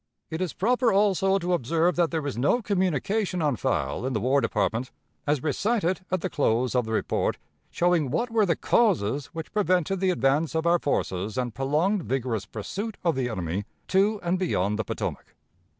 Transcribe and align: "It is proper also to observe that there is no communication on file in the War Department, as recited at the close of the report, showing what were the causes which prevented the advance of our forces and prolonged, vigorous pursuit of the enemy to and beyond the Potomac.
"It 0.31 0.41
is 0.41 0.53
proper 0.53 0.91
also 0.91 1.37
to 1.37 1.53
observe 1.53 1.95
that 1.95 2.09
there 2.09 2.25
is 2.25 2.35
no 2.35 2.63
communication 2.63 3.39
on 3.39 3.55
file 3.55 4.03
in 4.03 4.13
the 4.13 4.19
War 4.19 4.41
Department, 4.41 4.89
as 5.27 5.43
recited 5.43 6.03
at 6.09 6.21
the 6.21 6.29
close 6.31 6.73
of 6.73 6.85
the 6.85 6.91
report, 6.91 7.37
showing 7.69 8.09
what 8.09 8.31
were 8.31 8.47
the 8.47 8.55
causes 8.55 9.27
which 9.27 9.53
prevented 9.53 9.99
the 9.99 10.09
advance 10.09 10.55
of 10.55 10.65
our 10.65 10.79
forces 10.79 11.37
and 11.37 11.53
prolonged, 11.53 12.01
vigorous 12.01 12.47
pursuit 12.47 12.97
of 13.03 13.13
the 13.13 13.29
enemy 13.29 13.63
to 13.89 14.19
and 14.23 14.39
beyond 14.39 14.79
the 14.79 14.83
Potomac. 14.83 15.35